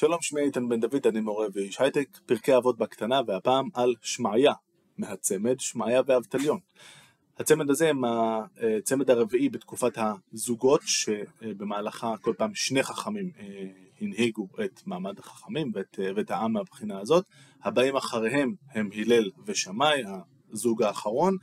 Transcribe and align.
שלום 0.00 0.18
שמי 0.22 0.40
איתן 0.40 0.68
בן 0.68 0.80
דוד, 0.80 1.06
אני 1.06 1.20
מורה 1.20 1.46
ואיש 1.52 1.80
הייטק, 1.80 2.18
פרקי 2.26 2.56
אבות 2.56 2.78
בקטנה, 2.78 3.20
והפעם 3.26 3.68
על 3.74 3.94
שמעיה 4.02 4.52
מהצמד, 4.98 5.60
שמעיה 5.60 6.02
ואבטליון. 6.06 6.58
הצמד 7.38 7.70
הזה 7.70 7.88
הם 7.88 8.02
הצמד 8.04 9.10
הרביעי 9.10 9.48
בתקופת 9.48 9.98
הזוגות, 9.98 10.80
שבמהלכה 10.84 12.14
כל 12.20 12.32
פעם 12.38 12.54
שני 12.54 12.82
חכמים 12.82 13.30
אה, 13.38 13.44
הנהיגו 14.00 14.48
את 14.64 14.80
מעמד 14.86 15.18
החכמים 15.18 15.70
ואת, 15.74 15.98
אה, 16.02 16.10
ואת 16.16 16.30
העם 16.30 16.52
מהבחינה 16.52 17.00
הזאת. 17.00 17.24
הבאים 17.62 17.96
אחריהם 17.96 18.54
הם 18.70 18.90
הלל 18.94 19.30
ושמאי, 19.46 20.02
הזוג 20.52 20.82
האחרון. 20.82 21.36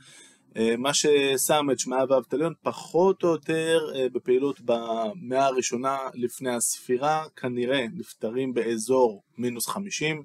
אה, 0.56 0.76
מה 0.76 0.94
ששם 0.94 1.66
את 1.72 1.78
שמעיה 1.78 2.04
ואבטליון 2.08 2.54
פחות 2.62 3.24
או 3.24 3.28
יותר 3.28 3.78
אה, 3.94 4.08
בפעילות 4.08 4.60
במאה 4.60 5.46
הראשונה 5.46 5.98
לפני 6.14 6.50
הספירה, 6.50 7.24
כנראה 7.36 7.86
נפטרים 7.92 8.54
באזור 8.54 9.22
מינוס 9.38 9.66
חמישים, 9.66 10.22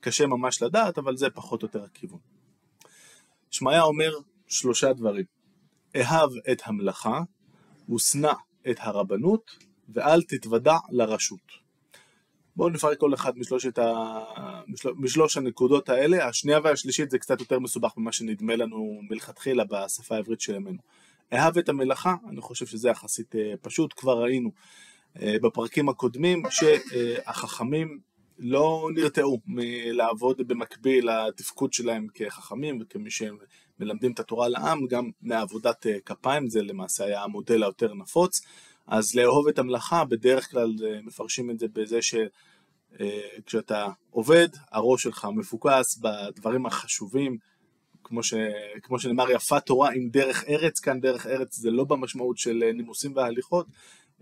קשה 0.00 0.26
ממש 0.26 0.62
לדעת, 0.62 0.98
אבל 0.98 1.16
זה 1.16 1.30
פחות 1.30 1.62
או 1.62 1.66
יותר 1.66 1.84
הכיוון. 1.84 2.18
שמעיה 3.50 3.82
אומר 3.82 4.10
שלושה 4.46 4.92
דברים: 4.92 5.24
אהב 5.96 6.30
את 6.52 6.62
המלאכה, 6.64 7.20
ושנא 7.94 8.32
את 8.70 8.76
הרבנות, 8.78 9.50
ואל 9.88 10.22
תתוודע 10.22 10.76
לרשות. 10.90 11.65
בואו 12.56 12.68
נפרק 12.68 12.98
כל 12.98 13.14
אחד 13.14 13.38
משלושת 13.38 13.78
ה... 13.78 13.84
משלוש, 14.68 14.94
משלוש 14.98 15.36
הנקודות 15.36 15.88
האלה, 15.88 16.28
השנייה 16.28 16.58
והשלישית 16.64 17.10
זה 17.10 17.18
קצת 17.18 17.40
יותר 17.40 17.58
מסובך 17.58 17.92
ממה 17.96 18.12
שנדמה 18.12 18.56
לנו 18.56 19.00
מלכתחילה 19.10 19.64
בשפה 19.64 20.14
העברית 20.14 20.40
של 20.40 20.54
ימינו. 20.54 20.78
אהב 21.32 21.58
את 21.58 21.68
המלאכה, 21.68 22.14
אני 22.28 22.40
חושב 22.40 22.66
שזה 22.66 22.88
יחסית 22.88 23.36
אה, 23.36 23.54
פשוט, 23.62 23.94
כבר 23.96 24.22
ראינו 24.22 24.50
אה, 25.22 25.36
בפרקים 25.42 25.88
הקודמים 25.88 26.42
שהחכמים 26.50 27.98
לא 28.38 28.88
נרתעו 28.94 29.40
מלעבוד 29.46 30.48
במקביל 30.48 31.08
לתפקוד 31.10 31.72
שלהם 31.72 32.06
כחכמים 32.14 32.78
וכמי 32.82 33.10
שמלמדים 33.10 34.12
את 34.12 34.20
התורה 34.20 34.48
לעם, 34.48 34.86
גם 34.86 35.10
מעבודת 35.22 35.86
אה, 35.86 35.96
כפיים, 36.04 36.48
זה 36.48 36.62
למעשה 36.62 37.04
היה 37.04 37.22
המודל 37.22 37.62
היותר 37.62 37.94
נפוץ. 37.94 38.40
אז 38.86 39.14
לאהוב 39.14 39.48
את 39.48 39.58
המלאכה, 39.58 40.04
בדרך 40.04 40.50
כלל 40.50 40.74
מפרשים 41.02 41.50
את 41.50 41.58
זה 41.58 41.66
בזה 41.72 41.98
שכשאתה 42.02 43.84
אה, 43.84 43.90
עובד, 44.10 44.48
הראש 44.72 45.02
שלך 45.02 45.28
מפוקס 45.34 45.98
בדברים 45.98 46.66
החשובים, 46.66 47.36
כמו, 48.04 48.22
ש, 48.22 48.34
כמו 48.82 48.98
שנאמר 48.98 49.30
יפה 49.30 49.60
תורה 49.60 49.90
עם 49.92 50.08
דרך 50.08 50.44
ארץ, 50.48 50.80
כאן 50.80 51.00
דרך 51.00 51.26
ארץ 51.26 51.56
זה 51.56 51.70
לא 51.70 51.84
במשמעות 51.84 52.38
של 52.38 52.62
נימוסים 52.74 53.16
והליכות, 53.16 53.66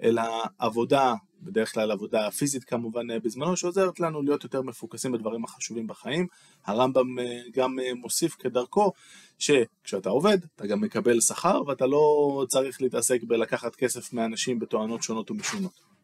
אלא 0.02 0.22
עבודה, 0.58 1.14
בדרך 1.44 1.74
כלל 1.74 1.90
עבודה 1.90 2.30
פיזית 2.30 2.64
כמובן 2.64 3.10
אה, 3.10 3.18
בזמנו, 3.18 3.56
שעוזרת 3.56 4.00
לנו 4.00 4.22
להיות 4.22 4.44
יותר 4.44 4.62
מפוקסים 4.62 5.12
בדברים 5.12 5.44
החשובים 5.44 5.86
בחיים. 5.86 6.26
הרמב"ם 6.66 7.18
אה, 7.18 7.40
גם 7.52 7.78
מוסיף 7.96 8.34
כדרכו 8.34 8.92
שכשאתה 9.38 10.10
עובד, 10.10 10.38
אתה 10.56 10.66
גם 10.66 10.80
מקבל 10.80 11.20
שכר 11.20 11.62
ואתה 11.66 11.86
לא 11.86 12.44
צריך 12.48 12.82
להתעסק 12.82 13.22
בלקחת 13.22 13.76
כסף 13.76 14.12
מאנשים 14.12 14.58
בתואנות 14.58 15.02
שונות 15.02 15.30
ומשונות. 15.30 15.94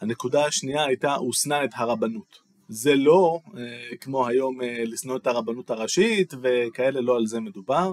הנקודה 0.00 0.46
השנייה 0.46 0.84
הייתה, 0.84 1.14
הוא 1.14 1.32
שנא 1.32 1.64
את 1.64 1.70
הרבנות. 1.74 2.50
זה 2.68 2.94
לא 2.94 3.40
אה, 3.56 3.96
כמו 4.00 4.26
היום 4.26 4.62
אה, 4.62 4.84
לשנוא 4.86 5.16
את 5.16 5.26
הרבנות 5.26 5.70
הראשית 5.70 6.34
וכאלה, 6.42 7.00
לא 7.00 7.16
על 7.16 7.26
זה 7.26 7.40
מדובר. 7.40 7.92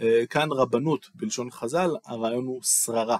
אה, 0.00 0.26
כאן 0.30 0.48
רבנות, 0.52 1.10
בלשון 1.14 1.50
חז"ל, 1.50 1.90
הרעיון 2.06 2.44
הוא 2.44 2.62
שררה. 2.62 3.16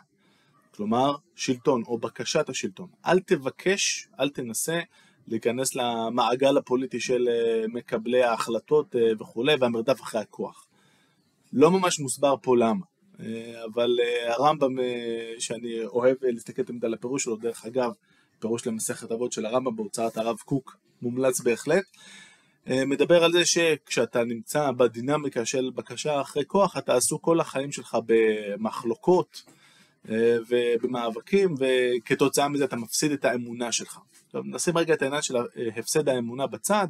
כלומר, 0.74 1.14
שלטון 1.36 1.82
או 1.86 1.98
בקשת 1.98 2.48
השלטון. 2.48 2.88
אל 3.06 3.20
תבקש, 3.20 4.08
אל 4.20 4.28
תנסה 4.28 4.80
להיכנס 5.28 5.74
למעגל 5.74 6.56
הפוליטי 6.56 7.00
של 7.00 7.28
אה, 7.28 7.64
מקבלי 7.68 8.22
ההחלטות 8.22 8.96
אה, 8.96 9.00
וכולי, 9.20 9.54
והמרדף 9.60 10.00
אחרי 10.00 10.20
הכוח. 10.20 10.66
לא 11.52 11.70
ממש 11.70 12.00
מוסבר 12.00 12.34
פה 12.42 12.56
למה, 12.56 12.86
אה, 13.20 13.64
אבל 13.72 13.90
הרמב"ם, 14.28 14.76
שאני 15.38 15.84
אוהב 15.84 16.16
להסתכל 16.22 16.62
תמיד 16.62 16.84
על 16.84 16.94
הפירוש 16.94 17.22
שלו, 17.22 17.36
דרך 17.36 17.64
אגב, 17.64 17.90
פירוש 18.38 18.66
למסכת 18.66 19.12
אבות 19.12 19.32
של 19.32 19.46
הרמב"ם 19.46 19.76
בהוצאת 19.76 20.16
הרב 20.16 20.36
קוק, 20.44 20.76
מומלץ 21.02 21.40
בהחלט, 21.40 21.84
מדבר 22.66 23.24
על 23.24 23.32
זה 23.32 23.44
שכשאתה 23.44 24.24
נמצא 24.24 24.70
בדינמיקה 24.70 25.44
של 25.44 25.70
בקשה 25.74 26.20
אחרי 26.20 26.44
כוח, 26.46 26.76
אתה 26.76 26.94
עסוק 26.94 27.24
כל 27.24 27.40
החיים 27.40 27.72
שלך 27.72 27.96
במחלוקות 28.06 29.42
ובמאבקים, 30.48 31.54
וכתוצאה 31.58 32.48
מזה 32.48 32.64
אתה 32.64 32.76
מפסיד 32.76 33.12
את 33.12 33.24
האמונה 33.24 33.72
שלך. 33.72 33.98
טוב, 34.30 34.46
נשים 34.46 34.78
רגע 34.78 34.94
את 34.94 35.02
העניין 35.02 35.22
של 35.22 35.36
הפסד 35.76 36.08
האמונה 36.08 36.46
בצד. 36.46 36.86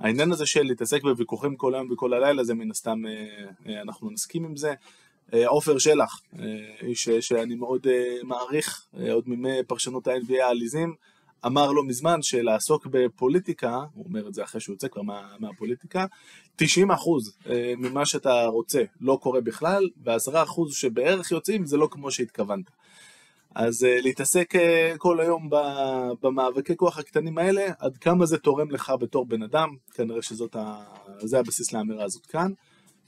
העניין 0.00 0.32
הזה 0.32 0.46
של 0.46 0.62
להתעסק 0.62 1.02
בוויכוחים 1.02 1.56
כל 1.56 1.74
היום 1.74 1.92
וכל 1.92 2.14
הלילה, 2.14 2.44
זה 2.44 2.54
מן 2.54 2.70
הסתם, 2.70 3.02
אה, 3.06 3.46
אה, 3.68 3.82
אנחנו 3.82 4.10
נסכים 4.10 4.44
עם 4.44 4.56
זה. 4.56 4.74
אה, 5.34 5.48
עופר 5.48 5.78
שלח, 5.78 6.20
איש 6.82 7.08
שאני 7.08 7.54
מאוד 7.54 7.86
מעריך, 8.22 8.86
עוד 9.10 9.28
מימי 9.28 9.62
פרשנות 9.66 10.06
ה-NBA 10.06 10.42
העליזים, 10.42 10.94
אמר 11.46 11.72
לא 11.72 11.84
מזמן 11.84 12.22
שלעסוק 12.22 12.86
בפוליטיקה, 12.86 13.76
הוא 13.94 14.04
אומר 14.04 14.28
את 14.28 14.34
זה 14.34 14.44
אחרי 14.44 14.60
שהוא 14.60 14.74
יוצא 14.74 14.88
כבר 14.88 15.02
מה, 15.02 15.28
מהפוליטיקה, 15.38 16.06
90% 16.62 16.64
ממה 17.78 18.06
שאתה 18.06 18.44
רוצה 18.46 18.82
לא 19.00 19.18
קורה 19.22 19.40
בכלל, 19.40 19.88
ו-10% 20.04 20.72
שבערך 20.72 21.30
יוצאים 21.30 21.66
זה 21.66 21.76
לא 21.76 21.88
כמו 21.90 22.10
שהתכוונת. 22.10 22.70
אז 23.54 23.82
uh, 23.82 24.02
להתעסק 24.02 24.54
uh, 24.54 24.98
כל 24.98 25.20
היום 25.20 25.50
במאבקי 26.22 26.76
כוח 26.76 26.98
הקטנים 26.98 27.38
האלה, 27.38 27.66
עד 27.78 27.96
כמה 27.96 28.26
זה 28.26 28.38
תורם 28.38 28.70
לך 28.70 28.92
בתור 29.00 29.26
בן 29.26 29.42
אדם, 29.42 29.76
כנראה 29.94 30.22
שזה 30.22 31.38
הבסיס 31.38 31.72
לאמירה 31.72 32.04
הזאת 32.04 32.26
כאן. 32.26 32.52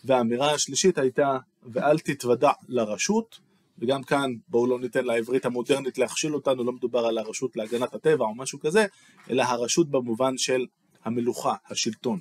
והאמירה 0.04 0.54
השלישית 0.54 0.98
הייתה, 0.98 1.38
ואל 1.62 1.98
תתוודע 1.98 2.50
לרשות, 2.68 3.38
וגם 3.78 4.02
כאן 4.02 4.30
בואו 4.48 4.66
לא 4.66 4.80
ניתן 4.80 5.04
לעברית 5.04 5.44
המודרנית 5.44 5.98
להכשיל 5.98 6.34
אותנו, 6.34 6.64
לא 6.64 6.72
מדובר 6.72 7.06
על 7.06 7.18
הרשות 7.18 7.56
להגנת 7.56 7.94
הטבע 7.94 8.24
או 8.24 8.34
משהו 8.34 8.60
כזה, 8.60 8.86
אלא 9.30 9.42
הרשות 9.42 9.90
במובן 9.90 10.38
של 10.38 10.66
המלוכה, 11.04 11.54
השלטון. 11.70 12.18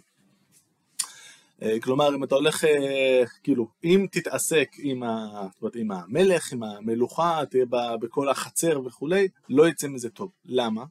אה, 1.61 1.79
כלומר, 1.79 2.15
אם 2.15 2.23
אתה 2.23 2.35
הולך, 2.35 2.65
אה, 2.65 3.23
כאילו, 3.43 3.67
אם 3.83 4.05
תתעסק 4.11 4.69
עם, 4.77 5.03
ה, 5.03 5.27
אומרת, 5.61 5.75
עם 5.75 5.91
המלך, 5.91 6.53
עם 6.53 6.63
המלוכה, 6.63 7.41
תהיה 7.49 7.65
בכל 8.01 8.29
החצר 8.29 8.81
וכולי, 8.85 9.27
לא 9.49 9.67
יצא 9.67 9.87
מזה 9.87 10.09
טוב. 10.09 10.31
למה? 10.45 10.83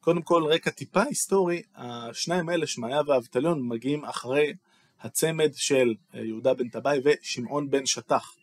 קודם 0.00 0.22
כל, 0.22 0.44
רקע 0.44 0.70
טיפה 0.70 1.02
היסטורי, 1.02 1.62
השניים 1.74 2.48
האלה, 2.48 2.66
שמעיה 2.66 3.00
ואבטליון, 3.06 3.68
מגיעים 3.68 4.04
אחרי 4.04 4.54
הצמד 5.00 5.50
של 5.54 5.94
אה, 6.14 6.20
יהודה 6.20 6.54
בן 6.54 6.68
טבעי 6.68 7.00
ושמעון 7.04 7.70
בן 7.70 7.86
שטח. 7.86 8.34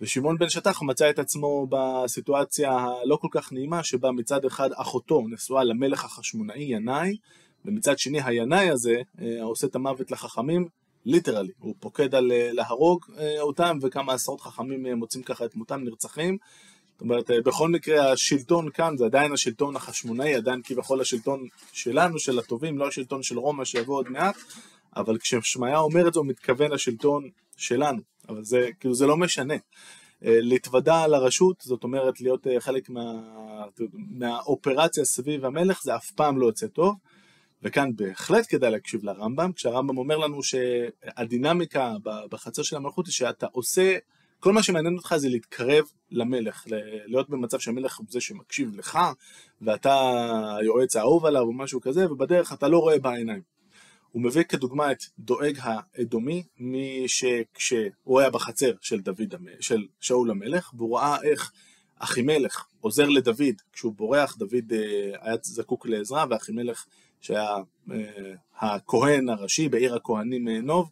ושמעון 0.00 0.38
בן 0.38 0.48
שטח 0.48 0.82
מצא 0.82 1.10
את 1.10 1.18
עצמו 1.18 1.66
בסיטואציה 1.70 2.72
הלא 2.72 3.16
כל 3.16 3.28
כך 3.30 3.52
נעימה, 3.52 3.84
שבה 3.84 4.10
מצד 4.10 4.44
אחד 4.44 4.70
אחותו 4.72 5.24
נשואה 5.30 5.64
למלך 5.64 6.04
החשמונאי 6.04 6.62
ינאי, 6.62 7.16
ומצד 7.64 7.98
שני 7.98 8.22
הינאי 8.22 8.70
הזה 8.70 8.96
עושה 9.42 9.66
את 9.66 9.74
המוות 9.74 10.10
לחכמים 10.10 10.68
ליטרלי, 11.04 11.52
הוא 11.58 11.74
פוקד 11.80 12.14
על 12.14 12.32
אה, 12.32 12.52
להרוג 12.52 13.06
אה, 13.18 13.40
אותם 13.40 13.78
וכמה 13.82 14.12
עשרות 14.12 14.40
חכמים 14.40 14.86
אה, 14.86 14.94
מוצאים 14.94 15.22
ככה 15.22 15.44
את 15.44 15.54
מותם 15.54 15.80
נרצחים. 15.84 16.36
זאת 16.92 17.00
אומרת, 17.00 17.30
בכל 17.44 17.68
מקרה 17.68 18.12
השלטון 18.12 18.70
כאן 18.70 18.96
זה 18.96 19.04
עדיין 19.04 19.32
השלטון 19.32 19.76
החשמונאי, 19.76 20.34
עדיין 20.34 20.60
כביכול 20.64 21.00
השלטון 21.00 21.46
שלנו, 21.72 22.18
של 22.18 22.38
הטובים, 22.38 22.78
לא 22.78 22.88
השלטון 22.88 23.22
של 23.22 23.38
רומא 23.38 23.64
שיבוא 23.64 23.96
עוד 23.96 24.08
מעט, 24.08 24.36
אבל 24.96 25.18
כששמעיה 25.18 25.78
אומר 25.78 26.08
את 26.08 26.14
זה 26.14 26.20
הוא 26.20 26.26
מתכוון 26.26 26.70
לשלטון 26.70 27.30
שלנו, 27.56 28.00
אבל 28.28 28.44
זה 28.44 28.68
כאילו 28.80 28.94
זה 28.94 29.06
לא 29.06 29.16
משנה. 29.16 29.54
להתוודע 30.22 31.02
על 31.02 31.14
הרשות, 31.14 31.56
זאת 31.60 31.84
אומרת 31.84 32.20
להיות 32.20 32.46
חלק 32.58 32.90
מה, 32.90 33.22
מהאופרציה 33.92 35.04
סביב 35.04 35.44
המלך, 35.44 35.82
זה 35.82 35.96
אף 35.96 36.10
פעם 36.10 36.38
לא 36.38 36.46
יוצא 36.46 36.66
טוב. 36.66 36.96
וכאן 37.62 37.90
בהחלט 37.96 38.46
כדאי 38.48 38.70
להקשיב 38.70 39.04
לרמב"ם, 39.04 39.52
כשהרמב"ם 39.52 39.98
אומר 39.98 40.16
לנו 40.18 40.42
שהדינמיקה 40.42 41.94
בחצר 42.30 42.62
של 42.62 42.76
המלכות 42.76 43.06
היא 43.06 43.12
שאתה 43.12 43.46
עושה, 43.52 43.96
כל 44.40 44.52
מה 44.52 44.62
שמעניין 44.62 44.96
אותך 44.96 45.14
זה 45.16 45.28
להתקרב 45.28 45.84
למלך, 46.10 46.64
להיות 47.06 47.30
במצב 47.30 47.58
שהמלך 47.58 47.98
הוא 47.98 48.06
זה 48.10 48.20
שמקשיב 48.20 48.76
לך, 48.78 48.98
ואתה 49.62 49.94
היועץ 50.60 50.96
האהוב 50.96 51.26
עליו 51.26 51.42
או 51.42 51.52
משהו 51.52 51.80
כזה, 51.80 52.12
ובדרך 52.12 52.52
אתה 52.52 52.68
לא 52.68 52.78
רואה 52.78 52.98
בעיניים. 52.98 53.59
הוא 54.12 54.22
מביא 54.22 54.42
כדוגמה 54.42 54.92
את 54.92 55.02
דואג 55.18 55.58
האדומי, 55.60 56.42
מי 56.58 57.04
שכשהוא 57.06 58.20
היה 58.20 58.30
בחצר 58.30 58.72
של 58.80 59.00
דוד, 59.00 59.34
של 59.60 59.86
שאול 60.00 60.30
המלך, 60.30 60.74
והוא 60.74 60.98
ראה 60.98 61.22
איך 61.22 61.52
אחימלך 61.98 62.64
עוזר 62.80 63.08
לדוד, 63.08 63.54
כשהוא 63.72 63.92
בורח, 63.92 64.36
דוד 64.36 64.72
אה, 64.72 65.12
היה 65.20 65.36
זקוק 65.42 65.86
לעזרה, 65.86 66.24
ואחימלך 66.30 66.86
שהיה 67.20 67.56
אה, 67.90 68.34
הכהן 68.58 69.28
הראשי 69.28 69.68
בעיר 69.68 69.94
הכהנים 69.94 70.48
נוב, 70.48 70.90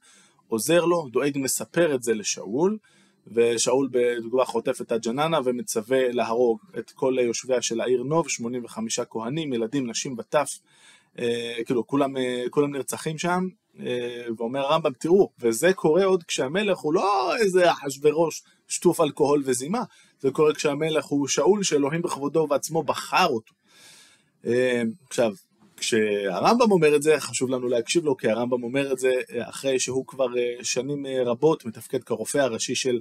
עוזר 0.48 0.84
לו, 0.84 1.08
דואג 1.12 1.38
מספר 1.38 1.94
את 1.94 2.02
זה 2.02 2.14
לשאול, 2.14 2.78
ושאול 3.26 3.88
בתגובה 3.92 4.44
חוטף 4.44 4.80
את 4.80 4.92
הג'ננה 4.92 5.38
ומצווה 5.44 6.12
להרוג 6.12 6.58
את 6.78 6.90
כל 6.90 7.16
יושביה 7.20 7.62
של 7.62 7.80
העיר 7.80 8.02
נוב, 8.02 8.28
85 8.28 9.00
כהנים, 9.00 9.52
ילדים, 9.52 9.90
נשים 9.90 10.14
וטף, 10.18 10.50
אה, 10.54 10.68
כאילו 11.66 11.86
כולם, 11.86 12.16
אה, 12.16 12.44
כולם 12.50 12.72
נרצחים 12.72 13.18
שם, 13.18 13.48
אה, 13.80 14.24
ואומר 14.36 14.60
הרמב"ם, 14.60 14.92
תראו, 14.92 15.30
וזה 15.40 15.72
קורה 15.72 16.04
עוד 16.04 16.24
כשהמלך 16.24 16.78
הוא 16.78 16.94
לא 16.94 17.36
איזה 17.36 17.72
אחשוורוש 17.72 18.42
שטוף 18.68 19.00
אלכוהול 19.00 19.42
וזימה, 19.44 19.82
זה 20.20 20.30
קורה 20.30 20.54
כשהמלך 20.54 21.04
הוא 21.04 21.28
שאול 21.28 21.62
שאלוהים 21.62 22.02
בכבודו 22.02 22.40
ובעצמו 22.40 22.82
בחר 22.82 23.26
אותו. 23.26 23.54
אה, 24.46 24.82
עכשיו, 25.08 25.32
כשהרמב"ם 25.78 26.72
אומר 26.72 26.96
את 26.96 27.02
זה, 27.02 27.14
חשוב 27.18 27.50
לנו 27.50 27.68
להקשיב 27.68 28.04
לו, 28.04 28.16
כי 28.16 28.30
הרמב"ם 28.30 28.62
אומר 28.62 28.92
את 28.92 28.98
זה 28.98 29.12
אה, 29.32 29.48
אחרי 29.48 29.78
שהוא 29.78 30.06
כבר 30.06 30.38
אה, 30.38 30.64
שנים 30.64 31.06
אה, 31.06 31.22
רבות 31.24 31.64
מתפקד 31.64 32.04
כרופא 32.04 32.38
הראשי 32.38 32.74
של 32.74 33.00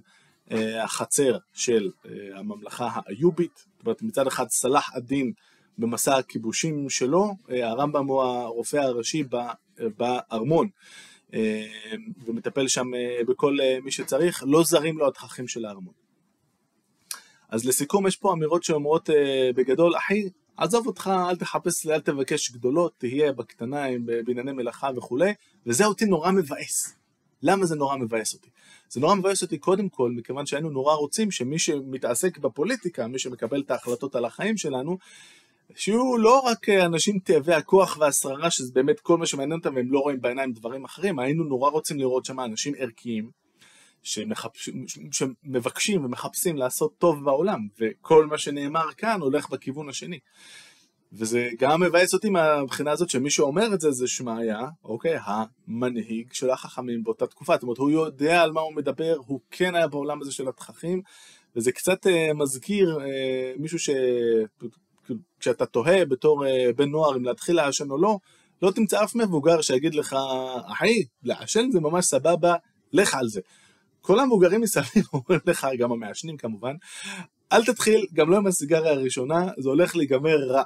החצר 0.84 1.38
של 1.54 1.90
הממלכה 2.36 2.90
האיובית. 2.94 3.66
זאת 3.78 3.86
אומרת, 3.86 4.02
מצד 4.02 4.28
אחד 4.28 4.46
סלח 4.50 4.92
א-דין 4.96 5.32
במסע 5.78 6.18
הכיבושים 6.18 6.90
שלו, 6.90 7.36
הרמב"ם 7.50 8.08
הוא 8.08 8.22
הרופא 8.22 8.78
הראשי 8.78 9.24
בארמון, 9.98 10.68
ומטפל 12.26 12.68
שם 12.68 12.88
בכל 13.28 13.58
מי 13.84 13.92
שצריך, 13.92 14.44
לא 14.48 14.64
זרים 14.64 14.98
לו 14.98 15.08
התככים 15.08 15.48
של 15.48 15.66
הארמון. 15.66 15.94
אז 17.50 17.66
לסיכום, 17.66 18.08
יש 18.08 18.16
פה 18.16 18.34
אמירות 18.34 18.64
שאומרות 18.64 19.10
בגדול, 19.56 19.98
אחי, 19.98 20.30
עזוב 20.58 20.88
אותך, 20.88 21.12
אל 21.30 21.36
תחפש, 21.36 21.88
אל 21.88 22.02
תבקש 22.02 22.52
גדולות, 22.52 22.94
תהיה 22.98 23.32
בקטנה 23.32 23.86
בענייני 24.26 24.52
מלאכה 24.52 24.90
וכולי, 24.98 25.34
וזה 25.66 25.86
אותי 25.86 26.06
נורא 26.06 26.32
מבאס. 26.32 26.94
למה 27.44 27.66
זה 27.66 27.76
נורא 27.76 27.98
מבאס 27.98 28.34
אותי? 28.34 28.50
זה 28.90 29.00
נורא 29.00 29.16
מבאס 29.16 29.42
אותי 29.42 29.58
קודם 29.58 29.90
כל, 29.90 30.12
מכיוון 30.12 30.46
שהיינו 30.46 30.70
נורא 30.70 30.96
רוצים 30.96 31.32
שמי 31.32 31.60
שמתעסק 31.60 32.38
בפוליטיקה, 32.38 33.08
מי 33.08 33.20
שמקבל 33.20 33.62
את 33.62 33.72
ההחלטות 33.72 34.16
על 34.16 34.26
החיים 34.26 34.58
שלנו, 34.58 34.98
שיהיו 35.76 36.18
לא 36.18 36.40
רק 36.40 36.70
אנשים 36.70 37.20
תאבי 37.20 37.54
הכוח 37.54 37.98
והשררה, 38.00 38.52
שזה 38.52 38.72
באמת 38.74 39.00
כל 39.00 39.18
מה 39.18 39.26
שמעניין 39.26 39.60
אותם 39.60 39.76
והם 39.76 39.92
לא 39.92 40.00
רואים 40.00 40.22
בעיניים 40.22 40.54
דברים 40.54 40.86
אחרים, 40.86 41.20
היינו 41.20 41.44
נורא 41.44 41.70
רוצים 41.70 42.00
לראות 42.00 42.26
שם 42.26 42.40
אנשים 42.40 42.74
ערכיים, 42.78 43.30
שמחפש, 44.04 44.70
שמבקשים 45.12 46.06
ומחפשים 46.06 46.58
לעשות 46.58 46.98
טוב 46.98 47.24
בעולם, 47.24 47.60
וכל 47.80 48.26
מה 48.26 48.38
שנאמר 48.38 48.86
כאן 48.98 49.22
הולך 49.22 49.50
בכיוון 49.50 49.90
השני. 49.90 50.20
וזה 51.14 51.50
גם 51.60 51.82
מבאס 51.82 52.14
אותי 52.14 52.30
מהבחינה 52.30 52.92
הזאת 52.92 53.10
שמי 53.10 53.30
שאומר 53.30 53.74
את 53.74 53.82
זה 53.82 53.92
זה 53.92 54.08
שמעיה, 54.08 54.60
אוקיי, 54.84 55.18
המנהיג 55.24 56.34
של 56.34 56.50
החכמים 56.50 57.04
באותה 57.04 57.28
תקופה, 57.28 57.54
זאת 57.54 57.64
אומרת 57.64 57.78
הוא 57.78 57.92
יודע 57.92 58.42
על 58.42 58.52
מה 58.52 58.62
הוא 58.62 58.76
מדבר, 58.76 59.18
הוא 59.26 59.40
כן 59.52 59.76
היה 59.76 59.88
בעולם 59.88 60.22
הזה 60.22 60.32
של 60.32 60.48
התככים, 60.48 61.02
וזה 61.56 61.72
קצת 61.72 62.06
uh, 62.06 62.34
מזכיר 62.34 62.98
uh, 62.98 63.62
מישהו 63.62 63.80
ש... 63.80 63.90
כשאתה 65.40 65.66
תוהה 65.66 66.06
בתור 66.06 66.46
uh, 66.46 66.50
בן 66.76 66.90
נוער 66.90 67.18
אם 67.18 67.24
להתחיל 67.24 67.56
לעשן 67.56 67.92
או 67.92 67.98
לא, 67.98 68.18
לא 68.62 68.72
תמצא 68.72 69.04
אף 69.04 69.16
מבוגר 69.16 69.62
שיגיד 69.62 69.96
לך, 69.96 70.16
אחי, 70.72 71.04
לעשן 71.24 71.72
זה 71.72 71.80
ממש 71.80 72.06
סבבה, 72.06 72.56
לך 72.94 73.16
על 73.16 73.28
זה. 73.28 73.42
כל 74.02 74.20
המבוגרים 74.20 74.62
מסביב 74.62 75.06
אומרים 75.14 75.40
לך, 75.46 75.68
גם 75.78 75.92
המעשנים 75.92 76.38
כמובן, 76.38 76.76
אל 77.52 77.66
תתחיל, 77.66 78.06
גם 78.14 78.30
לא 78.30 78.38
עם 78.38 78.48
הסיגריה 78.48 78.92
הראשונה, 78.92 79.48
זה 79.58 79.70
הולך 79.70 79.96
להיגמר 79.96 80.38
רע. 80.50 80.64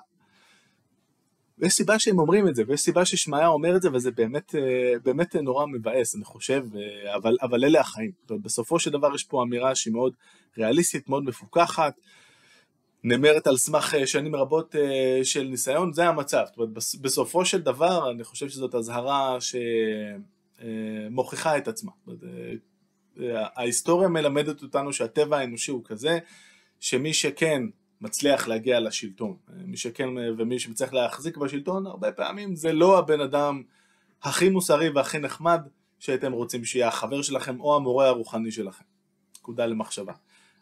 ויש 1.58 1.74
סיבה 1.74 2.00
שהם 2.00 2.20
אומרים 2.20 2.48
את 2.48 2.56
זה, 2.56 2.64
ויש 2.68 2.82
סיבה 2.82 3.06
ששמעיה 3.06 3.48
אומר 3.48 3.76
את 3.76 3.82
זה, 3.82 3.90
וזה 3.94 4.12
באמת, 4.12 4.56
אה, 4.56 5.00
באמת 5.04 5.36
נורא 5.36 5.66
מבאס, 5.66 6.16
אני 6.16 6.24
חושב, 6.24 6.64
אה, 6.76 7.16
אבל, 7.16 7.38
אבל 7.42 7.66
אלה 7.66 7.80
החיים. 7.80 8.12
בסופו 8.30 8.80
של 8.80 8.92
דבר 8.92 9.16
יש 9.16 9.24
פה 9.24 9.44
אמירה 9.44 9.76
שהיא 9.76 9.94
מאוד 9.94 10.14
ריאליסטית, 10.58 11.10
מאוד 11.10 11.24
מפוקחת, 11.24 11.94
נאמרת 13.04 13.48
על 13.48 13.58
סמך 13.58 13.96
אה, 13.96 14.08
שנים 14.08 14.36
רבות 14.36 14.76
של 15.24 15.44
ניסיון, 15.44 15.94
זה 15.94 16.08
המצב. 16.08 16.44
זאת 16.48 16.58
אומרת, 16.58 16.70
בסופו 17.02 17.46
של 17.46 17.62
דבר, 17.62 18.12
אני 18.12 18.24
חושב 18.24 18.50
שזאת 18.50 18.76
אזהרה 18.76 19.38
שמוכיחה 21.10 21.58
את 21.58 21.68
עצמה. 21.68 21.92
ההיסטוריה 23.56 24.08
מלמדת 24.08 24.64
אותנו 24.64 24.94
שהטבע 24.94 25.38
האנושי 25.38 25.72
הוא 25.72 25.82
כזה, 25.86 26.20
שמי 26.80 27.14
שכן 27.14 27.64
מצליח 28.02 28.48
להגיע 28.48 28.80
לשלטון, 28.80 29.36
מי 29.66 29.78
שכן 29.78 30.10
ומי 30.38 30.60
שמצליח 30.60 30.94
להחזיק 30.94 31.38
בשלטון, 31.38 31.88
הרבה 31.88 32.12
פעמים 32.12 32.56
זה 32.56 32.74
לא 32.74 33.00
הבן 33.00 33.22
אדם 33.22 33.64
הכי 34.24 34.50
מוסרי 34.50 34.90
והכי 34.90 35.20
נחמד 35.20 35.62
שהייתם 36.00 36.32
רוצים 36.32 36.66
שיהיה 36.66 36.88
החבר 36.88 37.22
שלכם 37.22 37.60
או 37.60 37.76
המורה 37.76 38.08
הרוחני 38.08 38.52
שלכם. 38.52 38.84
נקודה 39.38 39.66
למחשבה. 39.66 40.14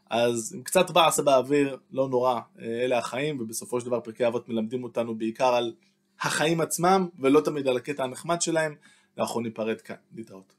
אז 0.10 0.54
עם 0.56 0.64
קצת 0.64 0.92
באסה 0.92 1.22
באוויר, 1.22 1.78
לא 1.92 2.10
נורא, 2.10 2.40
אלה 2.60 2.98
החיים, 2.98 3.40
ובסופו 3.42 3.80
של 3.80 3.86
דבר 3.86 4.00
פרקי 4.00 4.28
אבות 4.28 4.50
מלמדים 4.50 4.84
אותנו 4.84 5.16
בעיקר 5.16 5.56
על 5.56 5.74
החיים 6.22 6.62
עצמם, 6.62 7.08
ולא 7.20 7.42
תמיד 7.42 7.68
על 7.68 7.78
הקטע 7.78 8.04
הנחמד 8.04 8.42
שלהם, 8.42 8.76
ואנחנו 9.18 9.42
ניפרד 9.42 9.82
כאן. 9.82 9.96
להתראות. 10.16 10.59